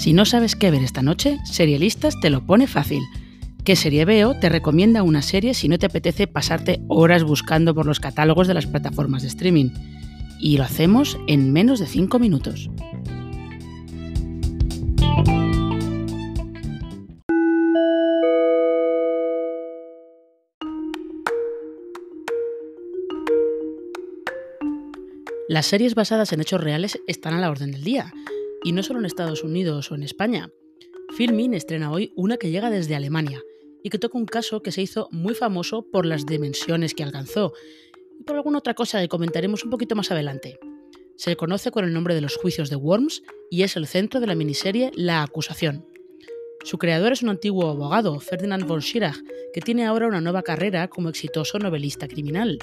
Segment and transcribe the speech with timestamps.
[0.00, 3.02] Si no sabes qué ver esta noche, Serialistas te lo pone fácil.
[3.66, 4.32] ¿Qué serie veo?
[4.40, 8.54] Te recomienda una serie si no te apetece pasarte horas buscando por los catálogos de
[8.54, 9.68] las plataformas de streaming.
[10.40, 12.70] Y lo hacemos en menos de 5 minutos.
[25.46, 28.14] Las series basadas en hechos reales están a la orden del día,
[28.64, 30.50] y no solo en Estados Unidos o en España.
[31.16, 33.42] Filmin estrena hoy una que llega desde Alemania
[33.82, 37.52] y que toca un caso que se hizo muy famoso por las dimensiones que alcanzó
[38.18, 40.58] y por alguna otra cosa que comentaremos un poquito más adelante.
[41.16, 44.26] Se conoce con el nombre de los juicios de Worms y es el centro de
[44.26, 45.84] la miniserie La acusación.
[46.62, 49.16] Su creador es un antiguo abogado, Ferdinand von Schirach,
[49.52, 52.58] que tiene ahora una nueva carrera como exitoso novelista criminal.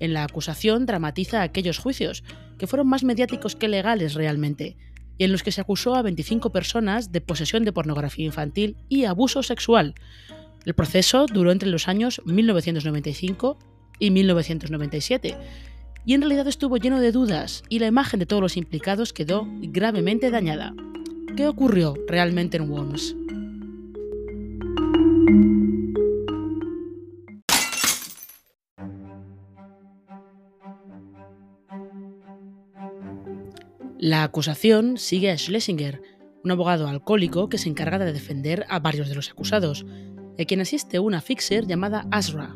[0.00, 2.24] En la acusación dramatiza aquellos juicios,
[2.58, 4.76] que fueron más mediáticos que legales realmente,
[5.18, 9.04] y en los que se acusó a 25 personas de posesión de pornografía infantil y
[9.04, 9.94] abuso sexual.
[10.64, 13.58] El proceso duró entre los años 1995
[13.98, 15.36] y 1997,
[16.06, 19.46] y en realidad estuvo lleno de dudas y la imagen de todos los implicados quedó
[19.60, 20.72] gravemente dañada.
[21.36, 23.14] ¿Qué ocurrió realmente en Worms?
[34.00, 36.00] La acusación sigue a Schlesinger,
[36.44, 39.84] un abogado alcohólico que se encarga de defender a varios de los acusados,
[40.38, 42.54] a quien asiste una fixer llamada Asra.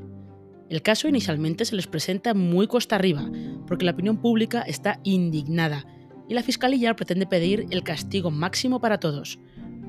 [0.70, 3.28] El caso inicialmente se les presenta muy costa arriba,
[3.66, 5.84] porque la opinión pública está indignada
[6.28, 9.40] y la fiscalía pretende pedir el castigo máximo para todos.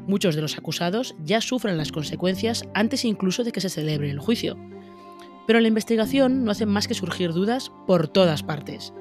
[0.08, 4.18] Muchos de los acusados ya sufren las consecuencias antes incluso de que se celebre el
[4.18, 4.58] juicio.
[5.46, 8.92] Pero la investigación no hace más que surgir dudas por todas partes.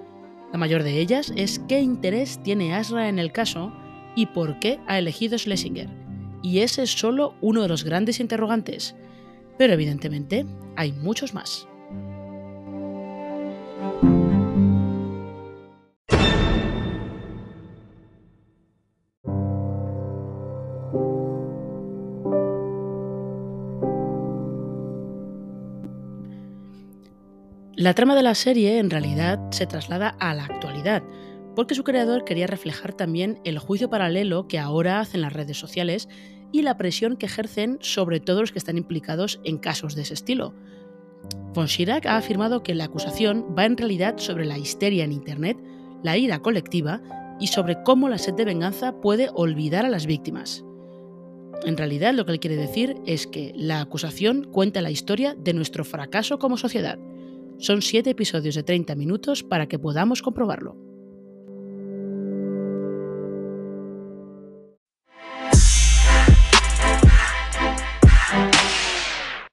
[0.53, 3.73] La mayor de ellas es qué interés tiene Asra en el caso
[4.15, 5.89] y por qué ha elegido Schlesinger.
[6.43, 8.95] Y ese es solo uno de los grandes interrogantes.
[9.57, 10.45] Pero evidentemente
[10.77, 11.67] hay muchos más.
[27.83, 31.03] La trama de la serie en realidad se traslada a la actualidad,
[31.57, 36.09] porque su creador quería reflejar también el juicio paralelo que ahora hacen las redes sociales
[36.53, 40.15] y la presión que ejercen sobre todos los que están implicados en casos de ese
[40.15, 40.55] estilo.
[41.55, 45.59] Von Schirach ha afirmado que la acusación va en realidad sobre la histeria en Internet,
[46.05, 47.03] la ira colectiva
[47.41, 50.65] y sobre cómo la sed de venganza puede olvidar a las víctimas.
[51.65, 55.53] En realidad lo que él quiere decir es que la acusación cuenta la historia de
[55.53, 56.97] nuestro fracaso como sociedad
[57.63, 60.92] son siete episodios de 30 minutos para que podamos comprobarlo.